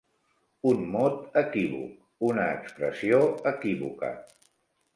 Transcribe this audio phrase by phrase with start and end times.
[0.69, 1.93] Un mot equívoc,
[2.31, 3.23] una expressió
[3.55, 4.15] equívoca.